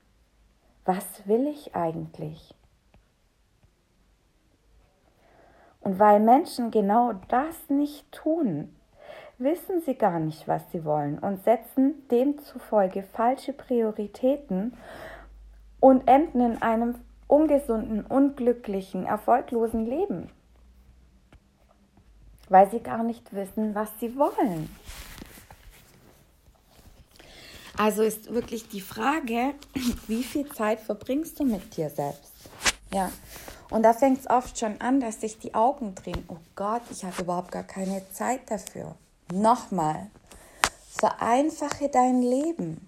was 0.88 1.28
will 1.28 1.48
ich 1.48 1.76
eigentlich? 1.76 2.56
Und 5.82 6.00
weil 6.00 6.20
Menschen 6.20 6.72
genau 6.72 7.14
das 7.28 7.70
nicht 7.70 8.12
tun, 8.12 8.74
wissen 9.38 9.82
sie 9.82 9.96
gar 9.96 10.20
nicht, 10.20 10.48
was 10.48 10.64
sie 10.72 10.86
wollen 10.86 11.20
und 11.20 11.44
setzen 11.44 12.08
demzufolge 12.10 13.04
falsche 13.04 13.54
Prioritäten 13.54 14.76
und 15.80 16.08
enden 16.08 16.42
in 16.42 16.62
einem 16.62 16.96
ungesunden, 17.28 18.06
unglücklichen, 18.06 19.06
erfolglosen 19.06 19.86
Leben, 19.86 20.30
weil 22.50 22.70
sie 22.72 22.80
gar 22.80 23.04
nicht 23.04 23.34
wissen, 23.34 23.76
was 23.76 23.90
sie 24.00 24.18
wollen. 24.18 24.70
Also 27.78 28.02
ist 28.02 28.34
wirklich 28.34 28.68
die 28.68 28.82
Frage, 28.82 29.54
wie 30.08 30.24
viel 30.24 30.52
Zeit 30.52 30.80
verbringst 30.80 31.40
du 31.40 31.46
mit 31.46 31.78
dir 31.78 31.90
selbst? 31.90 32.34
Ja. 32.94 33.12
Und 33.70 33.84
da 33.84 33.94
fängt 33.94 34.20
es 34.20 34.30
oft 34.30 34.58
schon 34.58 34.80
an, 34.80 35.00
dass 35.00 35.22
sich 35.22 35.40
die 35.40 35.54
Augen 35.54 35.94
drehen. 35.94 36.24
Oh 36.30 36.38
Gott, 36.56 36.82
ich 36.90 37.04
habe 37.04 37.22
überhaupt 37.22 37.52
gar 37.52 37.64
keine 37.64 38.02
Zeit 38.12 38.50
dafür. 38.50 38.96
Nochmal, 39.32 40.10
vereinfache 40.90 41.90
dein 41.90 42.22
Leben. 42.22 42.88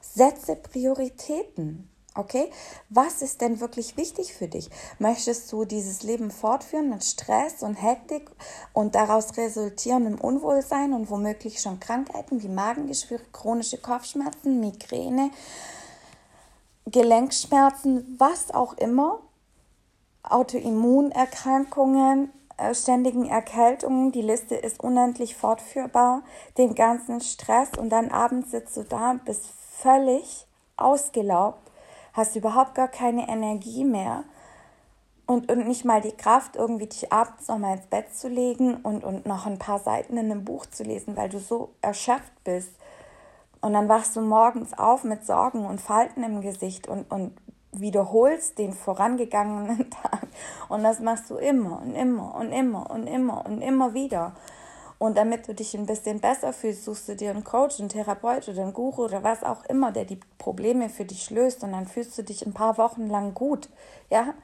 Setze 0.00 0.56
Prioritäten. 0.56 1.88
Okay, 2.16 2.50
was 2.88 3.20
ist 3.20 3.42
denn 3.42 3.60
wirklich 3.60 3.98
wichtig 3.98 4.32
für 4.32 4.48
dich? 4.48 4.70
Möchtest 4.98 5.52
du 5.52 5.66
dieses 5.66 6.02
Leben 6.02 6.30
fortführen 6.30 6.88
mit 6.88 7.04
Stress 7.04 7.62
und 7.62 7.74
Hektik 7.74 8.30
und 8.72 8.94
daraus 8.94 9.36
resultierendem 9.36 10.18
Unwohlsein 10.18 10.94
und 10.94 11.10
womöglich 11.10 11.60
schon 11.60 11.78
Krankheiten 11.78 12.42
wie 12.42 12.48
Magengeschwüre, 12.48 13.20
chronische 13.32 13.76
Kopfschmerzen, 13.76 14.60
Migräne, 14.60 15.30
Gelenkschmerzen, 16.86 18.16
was 18.18 18.54
auch 18.54 18.72
immer, 18.78 19.20
Autoimmunerkrankungen, 20.22 22.32
äh, 22.56 22.74
ständigen 22.74 23.28
Erkältungen, 23.28 24.10
die 24.10 24.22
Liste 24.22 24.54
ist 24.54 24.82
unendlich 24.82 25.36
fortführbar, 25.36 26.22
den 26.56 26.74
ganzen 26.74 27.20
Stress 27.20 27.68
und 27.76 27.90
dann 27.90 28.10
abends 28.10 28.52
sitzt 28.52 28.74
du 28.78 28.84
da 28.84 29.10
und 29.10 29.26
bist 29.26 29.44
völlig 29.82 30.46
ausgelaugt, 30.78 31.66
hast 32.16 32.34
überhaupt 32.34 32.74
gar 32.74 32.88
keine 32.88 33.28
Energie 33.28 33.84
mehr 33.84 34.24
und, 35.26 35.50
und 35.50 35.66
nicht 35.66 35.84
mal 35.84 36.00
die 36.00 36.16
Kraft, 36.16 36.56
irgendwie 36.56 36.86
dich 36.86 37.12
abends 37.12 37.48
noch 37.48 37.58
mal 37.58 37.76
ins 37.76 37.86
Bett 37.86 38.14
zu 38.14 38.28
legen 38.28 38.76
und, 38.76 39.04
und 39.04 39.26
noch 39.26 39.46
ein 39.46 39.58
paar 39.58 39.80
Seiten 39.80 40.16
in 40.16 40.30
einem 40.30 40.44
Buch 40.44 40.66
zu 40.66 40.84
lesen, 40.84 41.16
weil 41.16 41.28
du 41.28 41.40
so 41.40 41.70
erschöpft 41.82 42.32
bist. 42.44 42.70
Und 43.60 43.72
dann 43.72 43.88
wachst 43.88 44.14
du 44.14 44.20
morgens 44.20 44.78
auf 44.78 45.02
mit 45.02 45.26
Sorgen 45.26 45.66
und 45.66 45.80
Falten 45.80 46.22
im 46.22 46.40
Gesicht 46.40 46.86
und, 46.86 47.10
und 47.10 47.36
wiederholst 47.72 48.58
den 48.58 48.72
vorangegangenen 48.72 49.90
Tag. 50.02 50.28
Und 50.68 50.84
das 50.84 51.00
machst 51.00 51.28
du 51.28 51.36
immer 51.36 51.82
und 51.82 51.94
immer 51.94 52.34
und 52.36 52.52
immer 52.52 52.90
und 52.90 53.06
immer 53.06 53.44
und 53.44 53.62
immer 53.62 53.94
wieder. 53.94 54.32
Und 54.98 55.18
damit 55.18 55.46
du 55.46 55.54
dich 55.54 55.74
ein 55.74 55.84
bisschen 55.84 56.20
besser 56.20 56.52
fühlst, 56.52 56.84
suchst 56.84 57.08
du 57.08 57.16
dir 57.16 57.30
einen 57.30 57.44
Coach, 57.44 57.80
einen 57.80 57.90
Therapeut 57.90 58.48
oder 58.48 58.62
einen 58.62 58.72
Guru 58.72 59.04
oder 59.04 59.22
was 59.22 59.42
auch 59.42 59.64
immer, 59.66 59.92
der 59.92 60.06
die 60.06 60.18
Probleme 60.38 60.88
für 60.88 61.04
dich 61.04 61.30
löst. 61.30 61.62
Und 61.62 61.72
dann 61.72 61.86
fühlst 61.86 62.16
du 62.16 62.22
dich 62.22 62.46
ein 62.46 62.54
paar 62.54 62.78
Wochen 62.78 63.06
lang 63.06 63.34
gut. 63.34 63.68
Ja? 64.08 64.34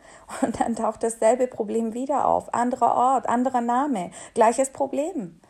Und 0.42 0.60
dann 0.60 0.76
taucht 0.76 1.02
dasselbe 1.02 1.46
Problem 1.46 1.94
wieder 1.94 2.26
auf. 2.26 2.52
Anderer 2.52 2.94
Ort, 2.94 3.28
anderer 3.28 3.62
Name, 3.62 4.10
gleiches 4.34 4.70
Problem. 4.70 5.40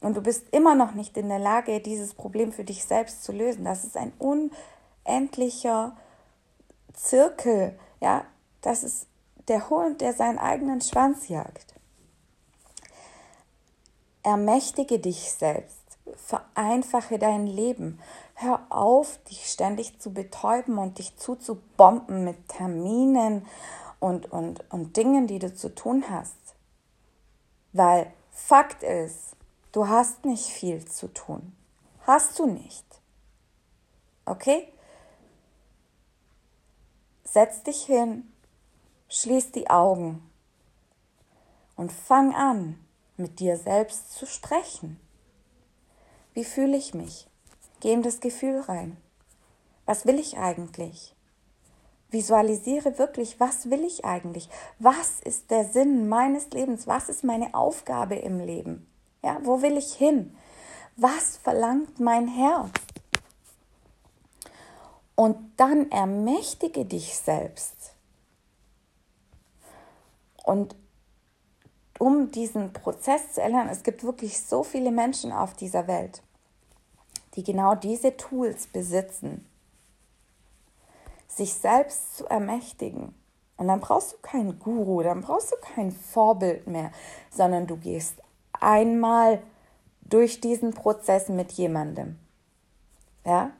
Und 0.00 0.16
du 0.16 0.22
bist 0.22 0.46
immer 0.50 0.74
noch 0.74 0.94
nicht 0.94 1.16
in 1.16 1.28
der 1.28 1.38
Lage, 1.38 1.80
dieses 1.80 2.14
Problem 2.14 2.52
für 2.52 2.64
dich 2.64 2.84
selbst 2.84 3.22
zu 3.22 3.32
lösen. 3.32 3.64
Das 3.64 3.84
ist 3.84 3.96
ein 3.96 4.12
unendlicher 4.18 5.96
Zirkel, 6.94 7.78
ja, 8.00 8.24
das 8.60 8.82
ist 8.82 9.06
der 9.48 9.70
Hund, 9.70 10.00
der 10.00 10.12
seinen 10.12 10.38
eigenen 10.38 10.80
Schwanz 10.80 11.28
jagt. 11.28 11.74
Ermächtige 14.22 14.98
dich 14.98 15.32
selbst, 15.32 15.98
vereinfache 16.16 17.18
dein 17.18 17.46
Leben. 17.46 18.00
Hör 18.34 18.60
auf, 18.70 19.18
dich 19.24 19.46
ständig 19.46 19.98
zu 20.00 20.12
betäuben 20.12 20.78
und 20.78 20.98
dich 20.98 21.16
zuzubomben 21.16 22.24
mit 22.24 22.48
Terminen 22.48 23.46
und, 23.98 24.30
und, 24.30 24.64
und 24.72 24.96
Dingen, 24.96 25.26
die 25.26 25.38
du 25.38 25.54
zu 25.54 25.74
tun 25.74 26.04
hast. 26.08 26.36
Weil 27.72 28.12
Fakt 28.30 28.82
ist, 28.82 29.36
du 29.72 29.88
hast 29.88 30.24
nicht 30.24 30.46
viel 30.46 30.84
zu 30.86 31.08
tun. 31.12 31.54
Hast 32.06 32.38
du 32.38 32.46
nicht. 32.46 32.84
Okay? 34.24 34.72
Setz 37.24 37.62
dich 37.62 37.84
hin, 37.84 38.32
schließ 39.08 39.52
die 39.52 39.70
Augen 39.70 40.30
und 41.76 41.92
fang 41.92 42.34
an, 42.34 42.78
mit 43.16 43.40
dir 43.40 43.56
selbst 43.56 44.12
zu 44.12 44.26
sprechen. 44.26 44.98
Wie 46.34 46.44
fühle 46.44 46.76
ich 46.76 46.94
mich? 46.94 47.28
Geh 47.80 47.92
in 47.92 48.02
das 48.02 48.20
Gefühl 48.20 48.60
rein. 48.60 48.96
Was 49.86 50.06
will 50.06 50.18
ich 50.18 50.38
eigentlich? 50.38 51.14
Visualisiere 52.10 52.98
wirklich, 52.98 53.40
was 53.40 53.70
will 53.70 53.84
ich 53.84 54.04
eigentlich? 54.04 54.48
Was 54.78 55.20
ist 55.20 55.50
der 55.50 55.64
Sinn 55.64 56.08
meines 56.08 56.50
Lebens? 56.50 56.86
Was 56.86 57.08
ist 57.08 57.24
meine 57.24 57.54
Aufgabe 57.54 58.16
im 58.16 58.38
Leben? 58.38 58.86
Ja, 59.24 59.38
wo 59.42 59.62
will 59.62 59.76
ich 59.76 59.94
hin? 59.94 60.36
Was 60.96 61.38
verlangt 61.38 62.00
mein 62.00 62.28
Herz? 62.28 62.70
Und 65.14 65.52
dann 65.56 65.90
ermächtige 65.90 66.84
dich 66.84 67.16
selbst. 67.16 67.94
Und 70.44 70.76
um 72.02 72.32
diesen 72.32 72.72
Prozess 72.72 73.34
zu 73.34 73.40
erlernen, 73.40 73.70
es 73.70 73.84
gibt 73.84 74.02
wirklich 74.02 74.40
so 74.40 74.64
viele 74.64 74.90
Menschen 74.90 75.30
auf 75.30 75.54
dieser 75.54 75.86
Welt, 75.86 76.20
die 77.36 77.44
genau 77.44 77.76
diese 77.76 78.16
Tools 78.16 78.66
besitzen, 78.66 79.46
sich 81.28 81.54
selbst 81.54 82.16
zu 82.16 82.26
ermächtigen. 82.26 83.14
Und 83.56 83.68
dann 83.68 83.78
brauchst 83.78 84.14
du 84.14 84.16
keinen 84.20 84.58
Guru, 84.58 85.02
dann 85.02 85.20
brauchst 85.20 85.52
du 85.52 85.56
kein 85.60 85.92
Vorbild 85.92 86.66
mehr, 86.66 86.90
sondern 87.30 87.68
du 87.68 87.76
gehst 87.76 88.16
einmal 88.50 89.40
durch 90.00 90.40
diesen 90.40 90.74
Prozess 90.74 91.28
mit 91.28 91.52
jemandem. 91.52 92.18
Ja? 93.24 93.52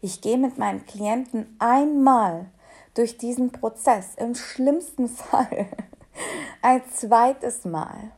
Ich 0.00 0.22
gehe 0.22 0.38
mit 0.38 0.56
meinen 0.56 0.86
Klienten 0.86 1.56
einmal 1.58 2.46
durch 2.94 3.18
diesen 3.18 3.52
Prozess, 3.52 4.14
im 4.14 4.34
schlimmsten 4.34 5.08
Fall 5.10 5.66
ein 6.62 6.82
zweites 6.90 7.64
Mal. 7.64 8.12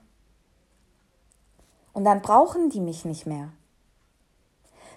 Und 1.92 2.04
dann 2.04 2.22
brauchen 2.22 2.70
die 2.70 2.80
mich 2.80 3.04
nicht 3.04 3.26
mehr. 3.26 3.52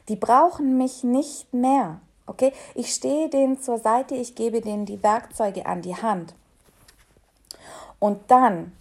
Die 0.09 0.15
brauchen 0.15 0.77
mich 0.77 1.03
nicht 1.03 1.53
mehr. 1.53 2.01
Okay? 2.25 2.53
Ich 2.75 2.93
stehe 2.93 3.29
denen 3.29 3.61
zur 3.61 3.77
Seite, 3.77 4.15
ich 4.15 4.35
gebe 4.35 4.61
denen 4.61 4.85
die 4.85 5.01
Werkzeuge 5.03 5.65
an 5.65 5.81
die 5.81 5.95
Hand. 5.95 6.33
Und 7.99 8.29
dann 8.29 8.73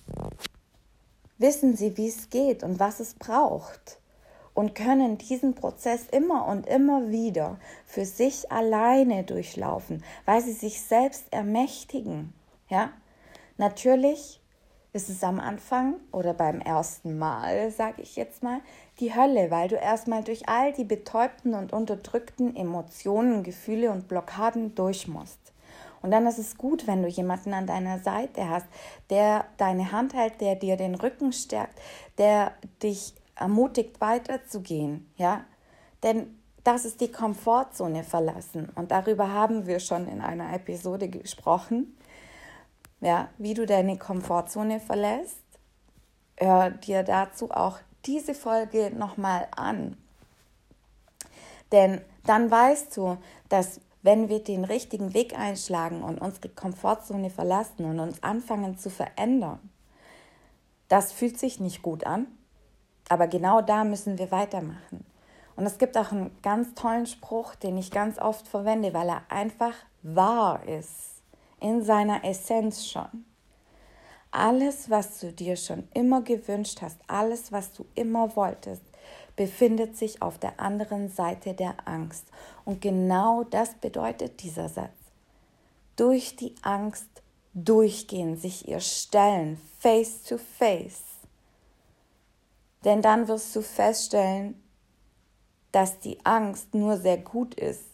wissen 1.39 1.77
sie, 1.77 1.97
wie 1.97 2.09
es 2.09 2.31
geht 2.31 2.63
und 2.63 2.81
was 2.81 3.01
es 3.01 3.15
braucht 3.15 3.99
und 4.57 4.75
können 4.75 5.19
diesen 5.19 5.55
Prozess 5.55 6.07
immer 6.11 6.47
und 6.47 6.67
immer 6.67 7.11
wieder 7.11 7.59
für 7.85 8.07
sich 8.07 8.51
alleine 8.51 9.23
durchlaufen, 9.23 10.03
weil 10.25 10.41
sie 10.41 10.55
sich 10.55 10.81
selbst 10.81 11.25
ermächtigen. 11.31 12.33
Ja, 12.69 12.91
natürlich 13.59 14.41
ist 14.93 15.11
es 15.11 15.23
am 15.23 15.39
Anfang 15.39 15.97
oder 16.11 16.33
beim 16.33 16.61
ersten 16.61 17.19
Mal, 17.19 17.71
sage 17.71 18.01
ich 18.03 18.17
jetzt 18.17 18.43
mal, 18.43 18.61
die 18.99 19.15
Hölle, 19.15 19.51
weil 19.51 19.69
du 19.69 19.77
erstmal 19.77 20.25
durch 20.25 20.49
all 20.49 20.73
die 20.73 20.85
betäubten 20.85 21.55
und 21.55 21.73
unterdrückten 21.73 22.57
Emotionen, 22.57 23.43
Gefühle 23.43 23.91
und 23.91 24.09
Blockaden 24.09 24.75
durch 24.75 25.07
musst. 25.07 25.53
Und 26.01 26.13
dann 26.13 26.27
ist 26.27 26.39
es 26.39 26.57
gut, 26.57 26.87
wenn 26.87 27.03
du 27.03 27.09
jemanden 27.09 27.53
an 27.53 27.67
deiner 27.67 27.99
Seite 27.99 28.49
hast, 28.49 28.67
der 29.11 29.45
deine 29.59 29.93
Hand 29.93 30.15
hält, 30.15 30.41
der 30.41 30.55
dir 30.55 30.77
den 30.77 30.95
Rücken 30.95 31.33
stärkt, 31.33 31.79
der 32.17 32.53
dich 32.83 33.15
ermutigt 33.35 34.01
weiterzugehen, 34.01 35.11
ja? 35.17 35.45
Denn 36.03 36.39
das 36.65 36.85
ist 36.85 37.01
die 37.01 37.13
Komfortzone 37.13 38.03
verlassen 38.03 38.71
und 38.75 38.91
darüber 38.91 39.33
haben 39.33 39.67
wir 39.67 39.79
schon 39.79 40.09
in 40.09 40.21
einer 40.21 40.53
Episode 40.53 41.09
gesprochen. 41.09 41.97
Ja, 43.07 43.29
wie 43.39 43.55
du 43.55 43.67
deine 43.67 43.99
Komfortzone 43.99 44.81
verlässt. 44.81 45.45
Hör 46.37 46.71
dir 46.71 47.05
dazu 47.05 47.53
auch 47.53 47.79
diese 48.05 48.35
Folge 48.35 48.91
nochmal 48.91 49.47
an. 49.55 49.97
Denn 51.71 52.01
dann 52.25 52.51
weißt 52.51 52.97
du, 52.97 53.17
dass 53.49 53.81
wenn 54.03 54.29
wir 54.29 54.43
den 54.43 54.65
richtigen 54.65 55.15
Weg 55.15 55.39
einschlagen 55.39 56.03
und 56.03 56.21
unsere 56.21 56.49
Komfortzone 56.49 57.31
verlassen 57.31 57.85
und 57.85 58.01
uns 58.01 58.25
anfangen 58.25 58.77
zu 58.77 58.91
verändern, 58.91 59.61
das 60.89 61.13
fühlt 61.13 61.39
sich 61.39 61.61
nicht 61.61 61.83
gut 61.83 62.05
an, 62.05 62.27
aber 63.09 63.29
genau 63.29 63.63
da 63.63 63.85
müssen 63.85 64.19
wir 64.19 64.33
weitermachen. 64.33 65.07
Und 65.55 65.65
es 65.65 65.79
gibt 65.79 65.97
auch 65.97 66.11
einen 66.11 66.37
ganz 66.43 66.75
tollen 66.75 67.07
Spruch, 67.07 67.55
den 67.55 67.79
ich 67.79 67.93
ganz 67.93 68.19
oft 68.19 68.49
verwende, 68.49 68.93
weil 68.95 69.09
er 69.09 69.23
einfach 69.29 69.75
wahr 70.03 70.67
ist, 70.67 71.16
in 71.61 71.83
seiner 71.83 72.25
Essenz 72.25 72.87
schon. 72.87 73.25
Alles, 74.31 74.91
was 74.91 75.21
du 75.21 75.33
dir 75.33 75.57
schon 75.57 75.89
immer 75.95 76.23
gewünscht 76.23 76.83
hast, 76.83 76.99
alles, 77.07 77.53
was 77.53 77.73
du 77.73 77.87
immer 77.95 78.37
wolltest, 78.37 78.83
befindet 79.35 79.97
sich 79.97 80.23
auf 80.23 80.39
der 80.39 80.61
anderen 80.61 81.09
Seite 81.09 81.55
der 81.55 81.75
Angst. 81.87 82.27
Und 82.65 82.81
genau 82.81 83.45
das 83.45 83.75
bedeutet 83.75 84.43
dieser 84.43 84.69
Satz. 84.69 84.97
Durch 85.97 86.37
die 86.37 86.55
Angst 86.63 87.09
durchgehen, 87.55 88.37
sich 88.37 88.69
ihr 88.69 88.81
stellen, 88.81 89.59
face 89.79 90.23
to 90.25 90.37
face 90.37 91.17
denn 92.87 93.03
dann 93.03 93.27
wirst 93.27 93.55
du 93.57 93.63
feststellen, 93.63 94.63
dass 95.73 95.99
die 95.99 96.25
Angst 96.25 96.73
nur 96.73 96.97
sehr 96.97 97.19
gut 97.19 97.55
ist, 97.55 97.85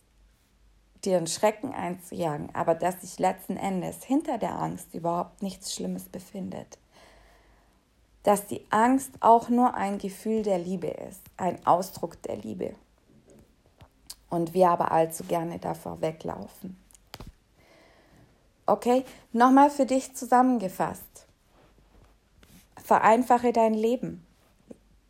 dir 1.04 1.16
einen 1.16 1.26
Schrecken 1.26 1.72
einzujagen, 1.72 2.48
aber 2.54 2.74
dass 2.74 3.00
sich 3.00 3.18
letzten 3.18 3.56
Endes 3.56 4.04
hinter 4.04 4.38
der 4.38 4.58
Angst 4.58 4.94
überhaupt 4.94 5.42
nichts 5.42 5.74
Schlimmes 5.74 6.04
befindet. 6.04 6.78
Dass 8.22 8.46
die 8.46 8.64
Angst 8.70 9.10
auch 9.20 9.48
nur 9.48 9.74
ein 9.74 9.98
Gefühl 9.98 10.42
der 10.42 10.58
Liebe 10.58 10.86
ist, 10.86 11.22
ein 11.36 11.64
Ausdruck 11.66 12.22
der 12.22 12.36
Liebe. 12.36 12.74
Und 14.30 14.54
wir 14.54 14.70
aber 14.70 14.92
allzu 14.92 15.24
gerne 15.24 15.58
davor 15.58 16.00
weglaufen. 16.00 16.76
Okay, 18.64 19.04
nochmal 19.32 19.70
für 19.70 19.86
dich 19.86 20.14
zusammengefasst. 20.14 21.26
Vereinfache 22.82 23.52
dein 23.52 23.74
Leben. 23.74 24.24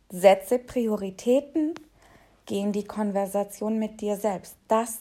Setze 0.09 0.59
Prioritäten, 0.59 1.75
geh 2.45 2.59
in 2.59 2.71
die 2.71 2.83
Konversation 2.83 3.79
mit 3.79 4.01
dir 4.01 4.17
selbst. 4.17 4.55
Das 4.67 4.99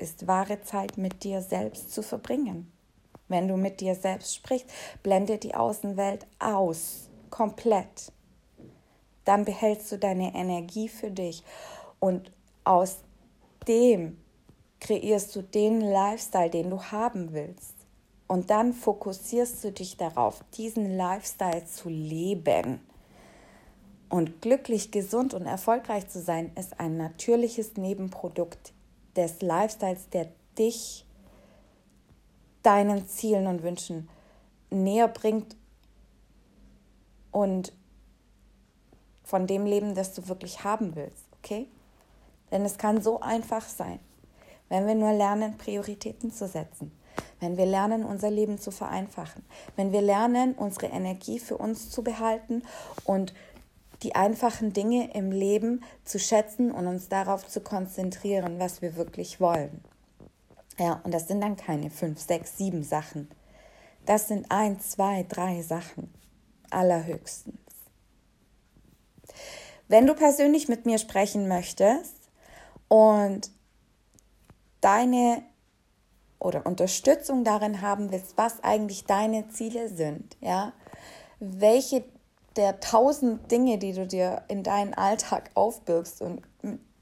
ist 0.00 0.26
wahre 0.26 0.62
Zeit, 0.62 0.96
mit 0.96 1.24
dir 1.24 1.42
selbst 1.42 1.92
zu 1.92 2.02
verbringen. 2.02 2.72
Wenn 3.28 3.46
du 3.46 3.56
mit 3.56 3.80
dir 3.80 3.94
selbst 3.94 4.34
sprichst, 4.34 4.66
blende 5.02 5.38
die 5.38 5.54
Außenwelt 5.54 6.26
aus. 6.38 7.08
komplett, 7.30 8.12
dann 9.24 9.44
behältst 9.44 9.92
du 9.92 9.98
deine 9.98 10.34
Energie 10.34 10.88
für 10.88 11.12
dich 11.12 11.44
und 12.00 12.32
aus 12.64 12.98
dem 13.68 14.18
kreierst 14.80 15.36
du 15.36 15.42
den 15.42 15.80
Lifestyle, 15.80 16.50
den 16.50 16.70
du 16.70 16.82
haben 16.82 17.32
willst. 17.32 17.74
Und 18.26 18.50
dann 18.50 18.72
fokussierst 18.72 19.62
du 19.62 19.70
dich 19.70 19.96
darauf, 19.96 20.42
diesen 20.56 20.96
Lifestyle 20.96 21.64
zu 21.66 21.88
leben. 21.88 22.80
Und 24.08 24.42
glücklich, 24.42 24.90
gesund 24.90 25.34
und 25.34 25.46
erfolgreich 25.46 26.08
zu 26.08 26.20
sein, 26.20 26.50
ist 26.56 26.80
ein 26.80 26.96
natürliches 26.96 27.76
Nebenprodukt 27.76 28.72
des 29.16 29.42
Lifestyles, 29.42 30.08
der 30.10 30.28
dich 30.58 31.06
deinen 32.62 33.06
Zielen 33.08 33.46
und 33.46 33.62
Wünschen 33.62 34.08
näher 34.70 35.08
bringt 35.08 35.56
und 37.30 37.72
von 39.24 39.46
dem 39.46 39.64
Leben, 39.64 39.94
das 39.94 40.12
du 40.14 40.28
wirklich 40.28 40.64
haben 40.64 40.96
willst, 40.96 41.24
okay? 41.38 41.68
Denn 42.50 42.64
es 42.64 42.78
kann 42.78 43.00
so 43.00 43.20
einfach 43.20 43.62
sein, 43.62 44.00
wenn 44.68 44.86
wir 44.86 44.94
nur 44.94 45.12
lernen, 45.12 45.56
Prioritäten 45.56 46.32
zu 46.32 46.48
setzen, 46.48 46.92
wenn 47.38 47.56
wir 47.56 47.66
lernen, 47.66 48.04
unser 48.04 48.30
Leben 48.30 48.58
zu 48.58 48.70
vereinfachen, 48.70 49.44
wenn 49.76 49.92
wir 49.92 50.02
lernen, 50.02 50.54
unsere 50.54 50.86
Energie 50.86 51.38
für 51.38 51.56
uns 51.56 51.90
zu 51.90 52.02
behalten 52.02 52.62
und 53.04 53.32
die 54.02 54.14
einfachen 54.14 54.72
Dinge 54.72 55.12
im 55.14 55.30
Leben 55.30 55.82
zu 56.04 56.18
schätzen 56.18 56.72
und 56.72 56.86
uns 56.86 57.08
darauf 57.08 57.46
zu 57.46 57.60
konzentrieren, 57.60 58.58
was 58.58 58.82
wir 58.82 58.96
wirklich 58.96 59.40
wollen. 59.40 59.82
Ja, 60.78 61.00
und 61.04 61.12
das 61.12 61.28
sind 61.28 61.42
dann 61.42 61.56
keine 61.56 61.90
fünf, 61.90 62.20
sechs, 62.20 62.56
sieben 62.56 62.82
Sachen. 62.82 63.28
Das 64.06 64.28
sind 64.28 64.46
ein, 64.50 64.80
zwei, 64.80 65.24
drei 65.28 65.62
Sachen. 65.62 66.12
Allerhöchstens. 66.70 67.58
Wenn 69.88 70.06
du 70.06 70.14
persönlich 70.14 70.68
mit 70.68 70.86
mir 70.86 70.98
sprechen 70.98 71.48
möchtest 71.48 72.30
und 72.88 73.50
deine 74.80 75.42
oder 76.38 76.64
Unterstützung 76.64 77.44
darin 77.44 77.82
haben 77.82 78.10
willst, 78.10 78.38
was 78.38 78.62
eigentlich 78.64 79.04
deine 79.04 79.48
Ziele 79.48 79.88
sind, 79.88 80.36
ja, 80.40 80.72
welche 81.38 82.04
der 82.56 82.80
tausend 82.80 83.50
Dinge, 83.50 83.78
die 83.78 83.92
du 83.92 84.06
dir 84.06 84.42
in 84.48 84.62
deinen 84.62 84.94
Alltag 84.94 85.50
aufbürgst 85.54 86.20
und 86.22 86.42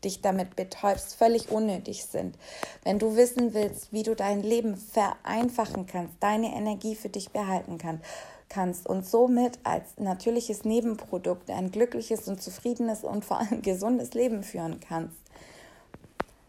dich 0.05 0.21
damit 0.23 0.57
betäubst, 0.57 1.15
völlig 1.17 1.51
unnötig 1.51 2.05
sind. 2.05 2.37
Wenn 2.85 2.99
du 2.99 3.17
wissen 3.17 3.55
willst, 3.55 3.93
wie 3.93 4.03
du 4.03 4.15
dein 4.15 4.43
Leben 4.43 4.77
vereinfachen 4.77 5.87
kannst, 5.87 6.15
deine 6.21 6.55
Energie 6.55 6.95
für 6.95 7.09
dich 7.09 7.31
behalten 7.31 7.79
kann, 7.79 8.01
kannst 8.49 8.89
und 8.89 9.07
somit 9.07 9.59
als 9.65 9.99
natürliches 9.99 10.65
Nebenprodukt 10.65 11.51
ein 11.51 11.71
glückliches 11.71 12.29
und 12.29 12.41
zufriedenes 12.41 13.05
und 13.05 13.25
vor 13.25 13.41
allem 13.41 13.63
gesundes 13.63 14.15
Leben 14.15 14.43
führen 14.43 14.81
kannst, 14.81 15.17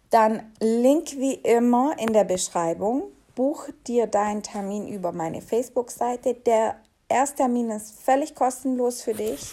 dann 0.10 0.52
Link 0.60 1.18
wie 1.18 1.36
immer 1.36 1.96
in 2.00 2.14
der 2.14 2.24
Beschreibung. 2.24 3.04
Buch 3.36 3.70
dir 3.88 4.08
deinen 4.08 4.44
Termin 4.44 4.88
über 4.88 5.12
meine 5.12 5.42
Facebook-Seite. 5.42 6.34
Der 6.34 6.76
Ersttermin 7.10 7.72
ist 7.72 8.00
völlig 8.00 8.36
kostenlos 8.36 9.02
für 9.02 9.16
dich. 9.16 9.52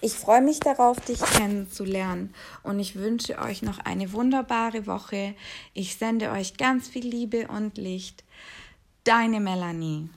Ich 0.00 0.14
freue 0.14 0.40
mich 0.40 0.60
darauf, 0.60 0.98
dich 1.00 1.20
kennenzulernen 1.20 2.34
und 2.62 2.80
ich 2.80 2.96
wünsche 2.96 3.38
euch 3.38 3.60
noch 3.60 3.78
eine 3.78 4.12
wunderbare 4.12 4.86
Woche. 4.86 5.34
Ich 5.74 5.96
sende 5.96 6.30
euch 6.30 6.56
ganz 6.56 6.88
viel 6.88 7.06
Liebe 7.06 7.48
und 7.48 7.76
Licht. 7.76 8.24
Deine 9.04 9.40
Melanie. 9.40 10.08